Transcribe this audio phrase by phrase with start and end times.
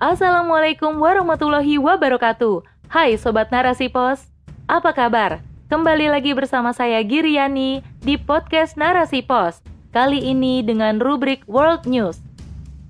[0.00, 2.64] Assalamualaikum warahmatullahi wabarakatuh.
[2.88, 4.32] Hai Sobat Narasi Pos,
[4.64, 5.44] apa kabar?
[5.68, 9.60] Kembali lagi bersama saya Giriani di podcast Narasi Pos.
[9.92, 12.16] Kali ini dengan rubrik World News.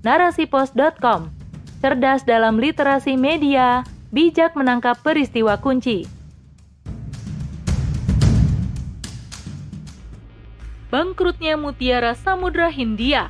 [0.07, 1.27] Narasipos.com
[1.83, 3.83] Cerdas dalam literasi media,
[4.15, 6.07] bijak menangkap peristiwa kunci.
[10.87, 13.27] Bangkrutnya Mutiara Samudra Hindia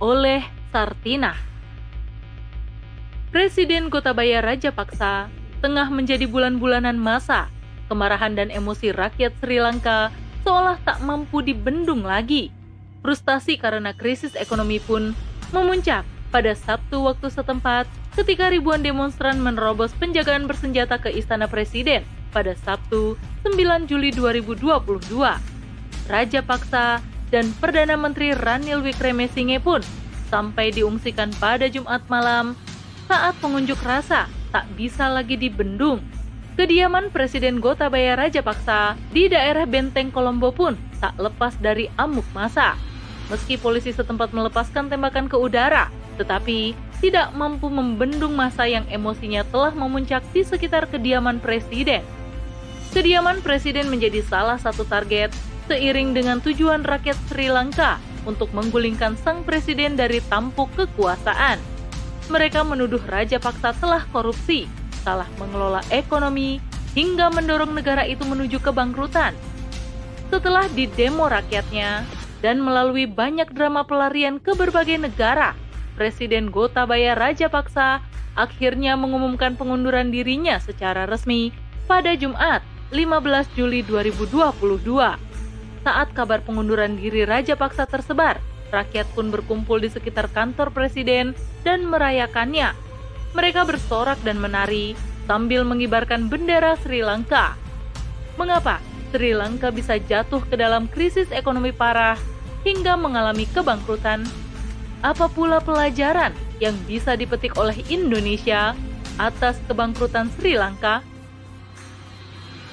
[0.00, 0.40] oleh
[0.72, 1.53] Sartina.
[3.34, 5.26] Presiden Gotabaya Rajapaksa
[5.58, 7.50] tengah menjadi bulan-bulanan masa,
[7.90, 10.14] kemarahan dan emosi rakyat Sri Lanka
[10.46, 12.54] seolah tak mampu dibendung lagi.
[13.02, 15.18] Frustasi karena krisis ekonomi pun
[15.50, 22.54] memuncak pada Sabtu waktu setempat ketika ribuan demonstran menerobos penjagaan bersenjata ke Istana Presiden pada
[22.54, 24.62] Sabtu 9 Juli 2022.
[26.06, 27.02] Raja Paksa,
[27.34, 29.82] dan Perdana Menteri Ranil Wickremesinghe pun
[30.30, 32.54] sampai diungsikan pada Jumat malam
[33.04, 36.00] saat pengunjuk rasa tak bisa lagi dibendung.
[36.54, 42.78] Kediaman Presiden Gotabaya Rajapaksa di daerah Benteng Kolombo pun tak lepas dari amuk masa.
[43.26, 49.74] Meski polisi setempat melepaskan tembakan ke udara, tetapi tidak mampu membendung masa yang emosinya telah
[49.74, 52.06] memuncak di sekitar kediaman presiden.
[52.94, 55.34] Kediaman presiden menjadi salah satu target
[55.66, 61.73] seiring dengan tujuan rakyat Sri Lanka untuk menggulingkan sang presiden dari tampuk kekuasaan.
[62.32, 64.64] Mereka menuduh Raja Paksa telah korupsi,
[65.04, 66.56] salah mengelola ekonomi,
[66.96, 69.36] hingga mendorong negara itu menuju kebangkrutan.
[70.32, 72.06] Setelah didemo rakyatnya
[72.40, 75.52] dan melalui banyak drama pelarian ke berbagai negara,
[75.94, 78.02] Presiden Gotabaya Rajapaksa
[78.34, 81.54] akhirnya mengumumkan pengunduran dirinya secara resmi
[81.86, 84.90] pada Jumat 15 Juli 2022.
[85.84, 88.40] Saat kabar pengunduran diri Raja Paksa tersebar,
[88.74, 92.74] rakyat pun berkumpul di sekitar kantor presiden dan merayakannya.
[93.34, 94.98] Mereka bersorak dan menari
[95.30, 97.54] sambil mengibarkan bendera Sri Lanka.
[98.34, 98.82] Mengapa
[99.14, 102.18] Sri Lanka bisa jatuh ke dalam krisis ekonomi parah
[102.66, 104.26] hingga mengalami kebangkrutan?
[105.04, 108.74] Apa pula pelajaran yang bisa dipetik oleh Indonesia
[109.20, 111.04] atas kebangkrutan Sri Lanka?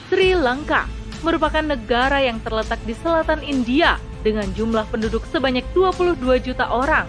[0.09, 0.89] Sri Lanka
[1.21, 7.05] merupakan negara yang terletak di selatan India dengan jumlah penduduk sebanyak 22 juta orang.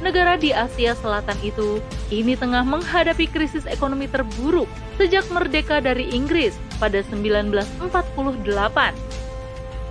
[0.00, 1.76] Negara di Asia Selatan itu
[2.08, 4.64] ini tengah menghadapi krisis ekonomi terburuk
[4.96, 7.76] sejak merdeka dari Inggris pada 1948.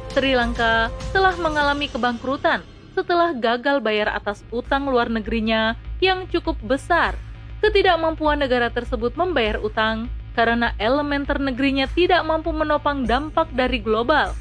[0.10, 2.66] Sri Lanka telah mengalami kebangkrutan
[2.98, 7.14] setelah gagal bayar atas utang luar negerinya yang cukup besar.
[7.62, 14.34] Ketidakmampuan negara tersebut membayar utang karena elemen ternegrinya tidak mampu menopang dampak dari global.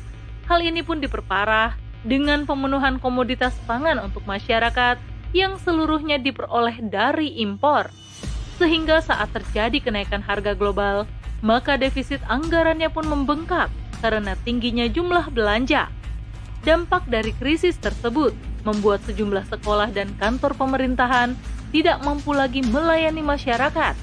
[0.49, 4.99] Hal ini pun diperparah dengan pemenuhan komoditas pangan untuk masyarakat
[5.35, 7.91] yang seluruhnya diperoleh dari impor.
[8.59, 11.07] Sehingga saat terjadi kenaikan harga global,
[11.43, 13.71] maka defisit anggarannya pun membengkak
[14.03, 15.91] karena tingginya jumlah belanja.
[16.67, 18.35] Dampak dari krisis tersebut
[18.67, 21.39] membuat sejumlah sekolah dan kantor pemerintahan
[21.71, 23.95] tidak mampu lagi melayani masyarakat.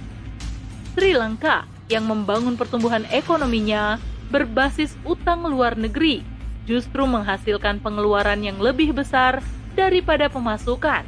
[0.95, 3.99] Sri Lanka yang membangun pertumbuhan ekonominya
[4.31, 6.34] berbasis utang luar negeri
[6.65, 9.41] justru menghasilkan pengeluaran yang lebih besar
[9.73, 11.05] daripada pemasukan.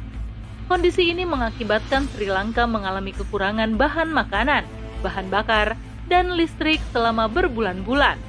[0.70, 4.64] Kondisi ini mengakibatkan Sri Lanka mengalami kekurangan bahan makanan,
[5.00, 5.74] bahan bakar,
[6.06, 8.20] dan listrik selama berbulan-bulan.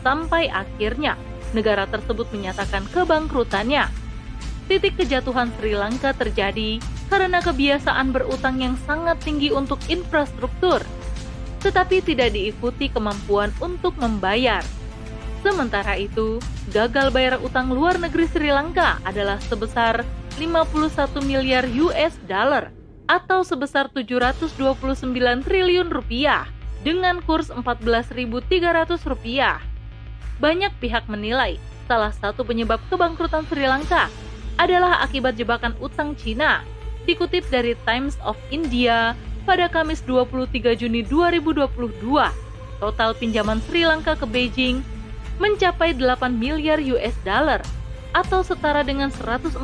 [0.00, 1.14] Sampai akhirnya,
[1.52, 3.88] negara tersebut menyatakan kebangkrutannya.
[4.66, 10.82] Titik kejatuhan Sri Lanka terjadi karena kebiasaan berutang yang sangat tinggi untuk infrastruktur
[11.66, 14.62] tetapi tidak diikuti kemampuan untuk membayar.
[15.46, 16.42] Sementara itu,
[16.74, 20.02] gagal bayar utang luar negeri Sri Lanka adalah sebesar
[20.42, 22.74] 51 miliar US dollar
[23.06, 25.06] atau sebesar 729
[25.46, 26.50] triliun rupiah
[26.82, 28.26] dengan kurs 14.300
[29.06, 29.62] rupiah.
[30.42, 34.10] Banyak pihak menilai salah satu penyebab kebangkrutan Sri Lanka
[34.58, 36.66] adalah akibat jebakan utang Cina.
[37.06, 39.14] Dikutip dari Times of India,
[39.46, 42.02] pada Kamis 23 Juni 2022.
[42.82, 44.95] Total pinjaman Sri Lanka ke Beijing
[45.36, 47.60] mencapai 8 miliar US dollar
[48.16, 49.60] atau setara dengan 114.400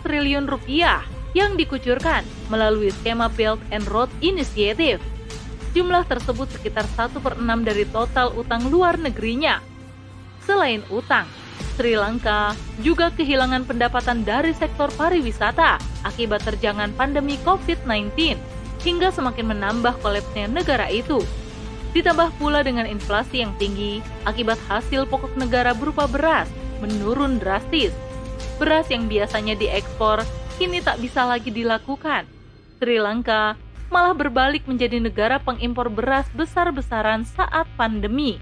[0.00, 1.04] triliun rupiah
[1.36, 5.00] yang dikucurkan melalui skema Belt and Road Initiative.
[5.72, 9.60] Jumlah tersebut sekitar 1 per 6 dari total utang luar negerinya.
[10.44, 11.24] Selain utang,
[11.76, 12.52] Sri Lanka
[12.84, 18.36] juga kehilangan pendapatan dari sektor pariwisata akibat terjangan pandemi COVID-19
[18.84, 21.24] hingga semakin menambah kolapsnya negara itu.
[21.92, 26.48] Ditambah pula dengan inflasi yang tinggi akibat hasil pokok negara berupa beras
[26.80, 27.92] menurun drastis.
[28.56, 30.24] Beras yang biasanya diekspor
[30.56, 32.24] kini tak bisa lagi dilakukan.
[32.80, 33.60] Sri Lanka
[33.92, 38.40] malah berbalik menjadi negara pengimpor beras besar-besaran saat pandemi.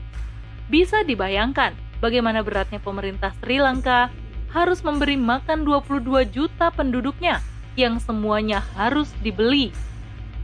[0.70, 4.14] Bisa dibayangkan bagaimana beratnya pemerintah Sri Lanka
[4.54, 7.42] harus memberi makan 22 juta penduduknya
[7.74, 9.74] yang semuanya harus dibeli.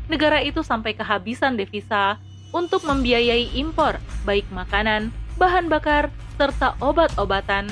[0.06, 2.18] Negara itu sampai kehabisan devisa
[2.56, 6.08] untuk membiayai impor baik makanan, bahan bakar,
[6.40, 7.68] serta obat-obatan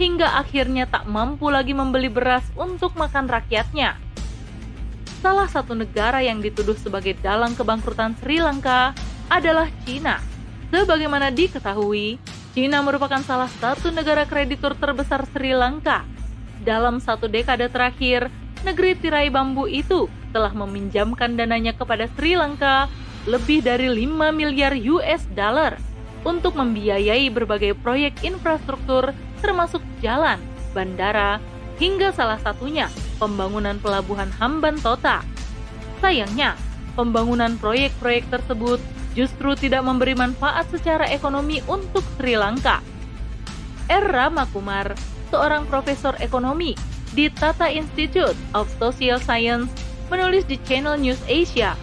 [0.00, 4.00] hingga akhirnya tak mampu lagi membeli beras untuk makan rakyatnya.
[5.20, 8.92] Salah satu negara yang dituduh sebagai dalang kebangkrutan Sri Lanka
[9.28, 10.20] adalah Cina.
[10.68, 12.18] Sebagaimana diketahui,
[12.52, 16.04] Cina merupakan salah satu negara kreditur terbesar Sri Lanka.
[16.60, 18.28] Dalam satu dekade terakhir,
[18.66, 22.90] negeri tirai bambu itu telah meminjamkan dananya kepada Sri Lanka
[23.24, 25.80] lebih dari 5 miliar US dollar
[26.24, 29.12] untuk membiayai berbagai proyek infrastruktur
[29.44, 30.40] termasuk jalan,
[30.72, 31.36] bandara,
[31.76, 32.88] hingga salah satunya
[33.20, 35.20] pembangunan pelabuhan Hamban Tota.
[36.00, 36.56] Sayangnya,
[36.96, 38.80] pembangunan proyek-proyek tersebut
[39.14, 42.82] justru tidak memberi manfaat secara ekonomi untuk Sri Lanka.
[43.88, 44.04] R.
[44.08, 44.96] Ramakumar,
[45.28, 46.72] seorang profesor ekonomi
[47.14, 49.70] di Tata Institute of Social Science,
[50.08, 51.78] menulis di Channel News Asia.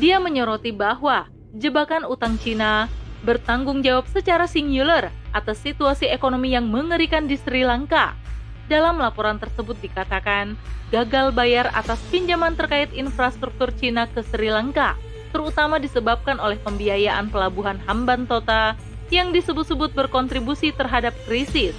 [0.00, 2.88] Dia menyoroti bahwa jebakan utang Cina
[3.22, 8.16] bertanggung jawab secara singular atas situasi ekonomi yang mengerikan di Sri Lanka.
[8.72, 10.56] Dalam laporan tersebut dikatakan,
[10.88, 14.96] gagal bayar atas pinjaman terkait infrastruktur Cina ke Sri Lanka,
[15.28, 18.72] terutama disebabkan oleh pembiayaan pelabuhan Hamban Tota
[19.12, 21.76] yang disebut-sebut berkontribusi terhadap krisis.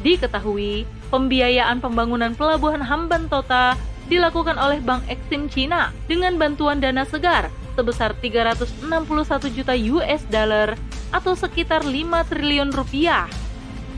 [0.00, 7.50] Diketahui, pembiayaan pembangunan pelabuhan Hamban Tota dilakukan oleh Bank Exim Cina dengan bantuan dana segar
[7.76, 10.74] sebesar 361 juta US dollar
[11.12, 13.28] atau sekitar 5 triliun rupiah.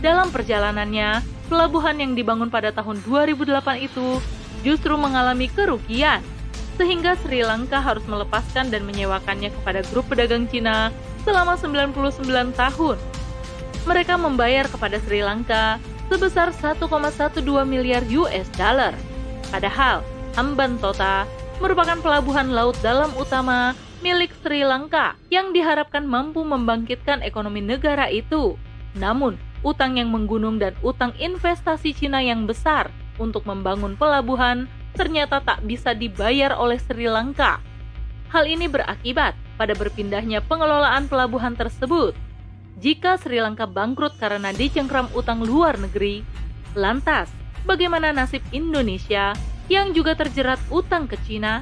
[0.02, 4.22] Dalam perjalanannya, pelabuhan yang dibangun pada tahun 2008 itu
[4.62, 6.22] justru mengalami kerugian,
[6.78, 10.94] sehingga Sri Lanka harus melepaskan dan menyewakannya kepada grup pedagang Cina
[11.26, 12.96] selama 99 tahun.
[13.86, 18.94] Mereka membayar kepada Sri Lanka sebesar 1,12 miliar US dollar.
[19.48, 20.04] Padahal,
[20.36, 21.24] Hamban Tota
[21.58, 28.54] merupakan pelabuhan laut dalam utama milik Sri Lanka yang diharapkan mampu membangkitkan ekonomi negara itu.
[28.94, 29.34] Namun,
[29.66, 35.94] utang yang menggunung dan utang investasi Cina yang besar untuk membangun pelabuhan ternyata tak bisa
[35.94, 37.58] dibayar oleh Sri Lanka.
[38.30, 42.14] Hal ini berakibat pada berpindahnya pengelolaan pelabuhan tersebut.
[42.78, 46.22] Jika Sri Lanka bangkrut karena dicengkram utang luar negeri,
[46.78, 47.26] lantas
[47.68, 49.36] bagaimana nasib Indonesia
[49.68, 51.60] yang juga terjerat utang ke Cina.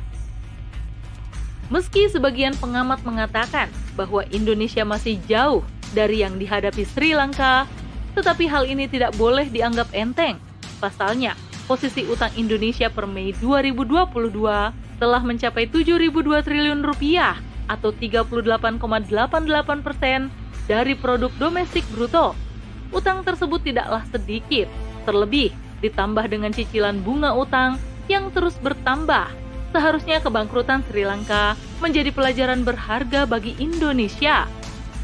[1.67, 3.67] Meski sebagian pengamat mengatakan
[3.99, 7.67] bahwa Indonesia masih jauh dari yang dihadapi Sri Lanka,
[8.15, 10.39] tetapi hal ini tidak boleh dianggap enteng.
[10.79, 11.35] Pasalnya,
[11.67, 17.35] posisi utang Indonesia per Mei 2022 telah mencapai 7.002 triliun rupiah
[17.67, 18.79] atau 38,88
[19.83, 20.31] persen
[20.71, 22.39] dari produk domestik bruto.
[22.95, 24.71] Utang tersebut tidaklah sedikit,
[25.03, 25.51] terlebih
[25.85, 29.29] ditambah dengan cicilan bunga utang yang terus bertambah.
[29.75, 34.49] Seharusnya kebangkrutan Sri Lanka menjadi pelajaran berharga bagi Indonesia.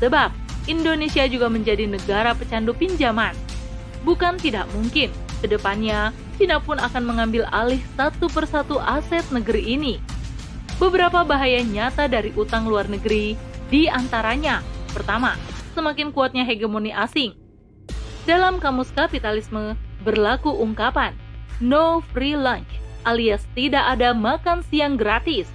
[0.01, 0.33] Sebab
[0.71, 3.35] Indonesia juga menjadi negara pecandu pinjaman.
[4.07, 5.11] Bukan tidak mungkin,
[5.43, 9.95] ke depannya Cina pun akan mengambil alih satu persatu aset negeri ini.
[10.81, 13.39] Beberapa bahaya nyata dari utang luar negeri,
[13.71, 14.59] di antaranya,
[14.91, 15.39] pertama,
[15.77, 17.37] semakin kuatnya hegemoni asing.
[18.27, 21.15] Dalam kamus kapitalisme, berlaku ungkapan,
[21.63, 22.69] no free lunch,
[23.07, 25.47] alias tidak ada makan siang gratis.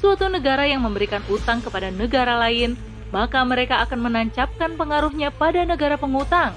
[0.00, 2.78] Suatu negara yang memberikan utang kepada negara lain,
[3.12, 6.56] maka mereka akan menancapkan pengaruhnya pada negara pengutang.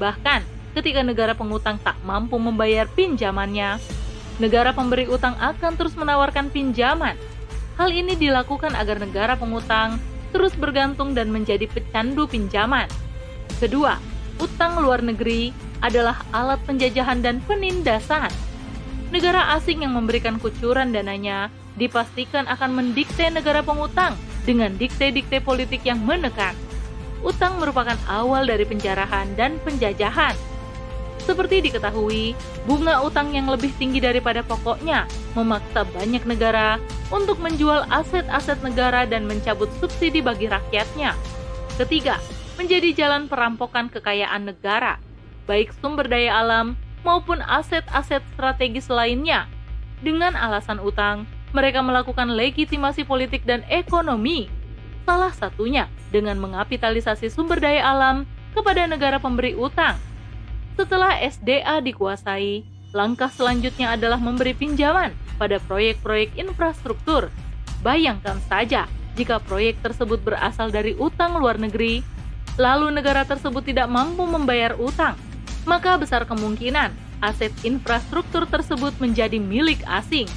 [0.00, 0.42] Bahkan,
[0.74, 3.78] ketika negara pengutang tak mampu membayar pinjamannya,
[4.42, 7.14] negara pemberi utang akan terus menawarkan pinjaman.
[7.76, 10.00] Hal ini dilakukan agar negara pengutang
[10.32, 12.88] terus bergantung dan menjadi pecandu pinjaman.
[13.60, 14.00] Kedua,
[14.40, 18.28] utang luar negeri adalah alat penjajahan dan penindasan
[19.10, 24.14] negara asing yang memberikan kucuran dananya dipastikan akan mendikte negara pengutang
[24.46, 26.54] dengan dikte-dikte politik yang menekan.
[27.20, 30.32] Utang merupakan awal dari penjarahan dan penjajahan.
[31.20, 32.32] Seperti diketahui,
[32.64, 35.04] bunga utang yang lebih tinggi daripada pokoknya
[35.36, 36.80] memaksa banyak negara
[37.12, 41.12] untuk menjual aset-aset negara dan mencabut subsidi bagi rakyatnya.
[41.76, 42.16] Ketiga,
[42.56, 44.96] menjadi jalan perampokan kekayaan negara,
[45.50, 49.50] baik sumber daya alam maupun aset-aset strategis lainnya.
[49.98, 54.46] Dengan alasan utang, mereka melakukan legitimasi politik dan ekonomi.
[55.02, 58.22] Salah satunya dengan mengapitalisasi sumber daya alam
[58.54, 59.98] kepada negara pemberi utang.
[60.78, 62.62] Setelah SDA dikuasai,
[62.94, 67.26] langkah selanjutnya adalah memberi pinjaman pada proyek-proyek infrastruktur.
[67.82, 68.86] Bayangkan saja
[69.18, 72.06] jika proyek tersebut berasal dari utang luar negeri,
[72.54, 75.18] lalu negara tersebut tidak mampu membayar utang,
[75.68, 80.28] maka besar kemungkinan aset infrastruktur tersebut menjadi milik asing.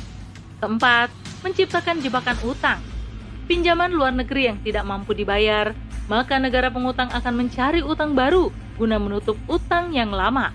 [0.59, 1.11] Keempat,
[1.43, 2.79] menciptakan jebakan utang.
[3.47, 5.75] Pinjaman luar negeri yang tidak mampu dibayar,
[6.07, 10.51] maka negara pengutang akan mencari utang baru guna menutup utang yang lama.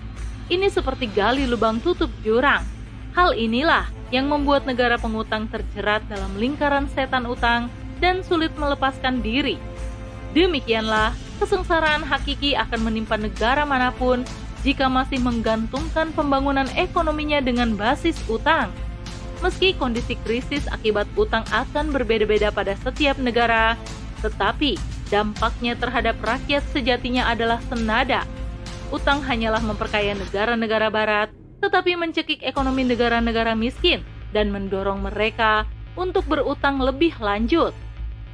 [0.49, 2.65] Ini seperti gali lubang tutup jurang.
[3.13, 7.69] Hal inilah yang membuat negara pengutang terjerat dalam lingkaran setan utang
[8.01, 9.61] dan sulit melepaskan diri.
[10.33, 14.25] Demikianlah, kesengsaraan hakiki akan menimpa negara mana pun
[14.61, 18.71] jika masih menggantungkan pembangunan ekonominya dengan basis utang.
[19.39, 23.79] Meski kondisi krisis akibat utang akan berbeda-beda pada setiap negara,
[24.19, 24.75] tetapi
[25.07, 28.27] dampaknya terhadap rakyat sejatinya adalah senada.
[28.91, 31.29] Utang hanyalah memperkaya negara-negara barat,
[31.63, 34.03] tetapi mencekik ekonomi negara-negara miskin
[34.35, 35.63] dan mendorong mereka
[35.95, 37.71] untuk berutang lebih lanjut.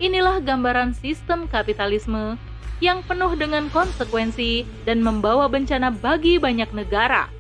[0.02, 2.36] Inilah gambaran sistem kapitalisme
[2.84, 7.32] yang penuh dengan konsekuensi dan membawa bencana bagi banyak negara.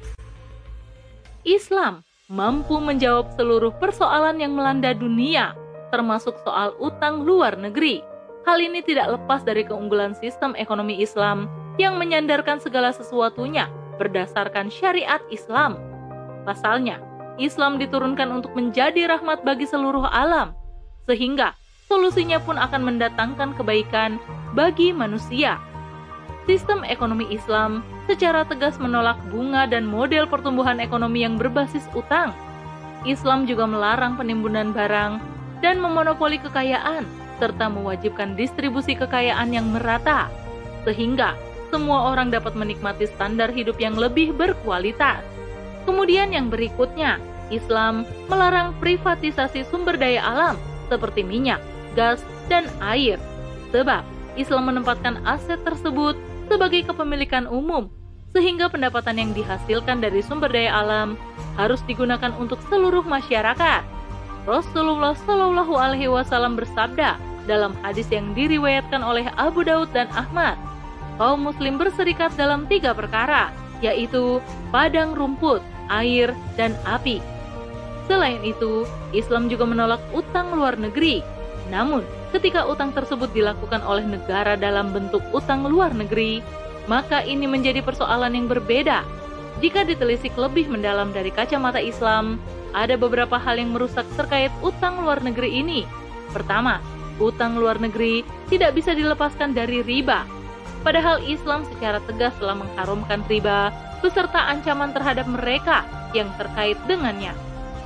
[1.45, 5.53] Islam mampu menjawab seluruh persoalan yang melanda dunia,
[5.93, 8.01] termasuk soal utang luar negeri.
[8.45, 11.49] Hal ini tidak lepas dari keunggulan sistem ekonomi Islam
[11.81, 15.77] yang menyandarkan segala sesuatunya berdasarkan syariat Islam.
[16.45, 17.01] Pasalnya,
[17.41, 20.53] Islam diturunkan untuk menjadi rahmat bagi seluruh alam,
[21.09, 24.17] sehingga solusinya pun akan mendatangkan kebaikan
[24.57, 25.61] bagi manusia.
[26.45, 32.33] Sistem ekonomi Islam secara tegas menolak bunga dan model pertumbuhan ekonomi yang berbasis utang.
[33.05, 35.21] Islam juga melarang penimbunan barang
[35.61, 37.05] dan memonopoli kekayaan,
[37.37, 40.29] serta mewajibkan distribusi kekayaan yang merata,
[40.85, 41.33] sehingga
[41.73, 45.21] semua orang dapat menikmati standar hidup yang lebih berkualitas.
[45.85, 47.21] Kemudian, yang berikutnya,
[47.53, 50.57] Islam melarang privatisasi sumber daya alam
[50.89, 51.61] seperti minyak,
[51.95, 52.21] gas,
[52.51, 53.17] dan air,
[53.73, 56.13] sebab Islam menempatkan aset tersebut
[56.51, 57.89] sebagai kepemilikan umum,
[58.35, 61.15] sehingga pendapatan yang dihasilkan dari sumber daya alam
[61.55, 63.81] harus digunakan untuk seluruh masyarakat.
[64.45, 67.17] Rasulullah Shallallahu Alaihi Wasallam bersabda
[67.49, 70.59] dalam hadis yang diriwayatkan oleh Abu Daud dan Ahmad,
[71.17, 73.49] kaum Muslim berserikat dalam tiga perkara,
[73.79, 77.23] yaitu padang rumput, air, dan api.
[78.05, 78.85] Selain itu,
[79.17, 81.25] Islam juga menolak utang luar negeri.
[81.73, 86.41] Namun, ketika utang tersebut dilakukan oleh negara dalam bentuk utang luar negeri,
[86.85, 89.01] maka ini menjadi persoalan yang berbeda.
[89.63, 92.37] Jika ditelisik lebih mendalam dari kacamata Islam,
[92.75, 95.87] ada beberapa hal yang merusak terkait utang luar negeri ini.
[96.35, 96.83] Pertama,
[97.17, 100.27] utang luar negeri tidak bisa dilepaskan dari riba.
[100.83, 103.73] Padahal Islam secara tegas telah mengharumkan riba
[104.05, 105.81] beserta ancaman terhadap mereka
[106.13, 107.33] yang terkait dengannya.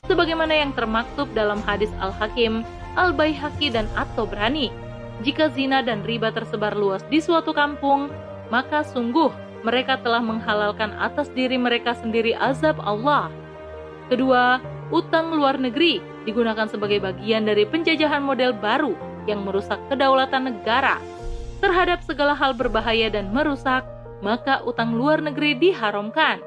[0.10, 2.66] Sebagaimana yang termaktub dalam hadis Al-Hakim
[2.98, 4.72] Al-Baihaqi dan At-Tobrani.
[5.20, 8.08] Jika zina dan riba tersebar luas di suatu kampung,
[8.48, 9.30] maka sungguh
[9.68, 13.28] mereka telah menghalalkan atas diri mereka sendiri azab Allah.
[14.08, 18.96] Kedua, utang luar negeri digunakan sebagai bagian dari penjajahan model baru
[19.28, 20.98] yang merusak kedaulatan negara.
[21.60, 23.84] Terhadap segala hal berbahaya dan merusak,
[24.24, 26.40] maka utang luar negeri diharamkan.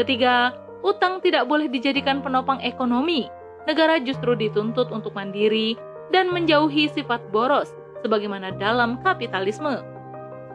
[0.00, 3.28] Ketiga, utang tidak boleh dijadikan penopang ekonomi,
[3.68, 5.76] negara justru dituntut untuk mandiri
[6.10, 7.70] dan menjauhi sifat boros,
[8.02, 9.84] sebagaimana dalam kapitalisme.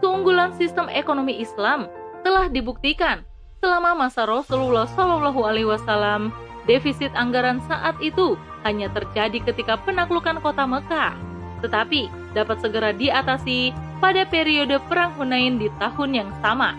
[0.04, 1.88] Keunggulan sistem ekonomi Islam
[2.26, 3.24] telah dibuktikan
[3.64, 6.34] selama masa Rasulullah Shallallahu Alaihi Wasallam.
[6.66, 8.34] Defisit anggaran saat itu
[8.66, 11.14] hanya terjadi ketika penaklukan kota Mekah,
[11.62, 13.70] tetapi dapat segera diatasi
[14.02, 16.74] pada periode Perang Hunain di tahun yang sama.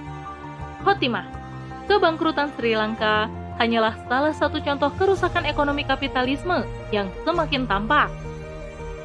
[0.83, 1.31] Khotimah,
[1.87, 8.13] kebangkrutan Sri Lanka hanyalah salah satu contoh kerusakan ekonomi kapitalisme yang semakin tampak.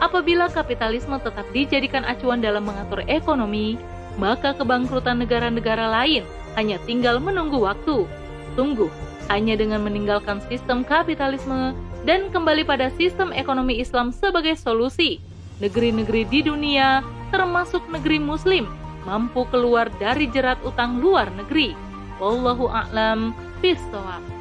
[0.02, 3.78] Apabila kapitalisme tetap dijadikan acuan dalam mengatur ekonomi,
[4.18, 6.26] maka kebangkrutan negara-negara lain
[6.58, 8.10] hanya tinggal menunggu waktu.
[8.58, 8.92] Tunggu,
[9.32, 11.72] hanya dengan meninggalkan sistem kapitalisme
[12.04, 15.22] dan kembali pada sistem ekonomi Islam sebagai solusi,
[15.62, 18.66] negeri-negeri di dunia, termasuk negeri Muslim,
[19.06, 21.78] mampu keluar dari jerat utang luar negeri.
[22.18, 24.41] Wallahu a'lam bishawab.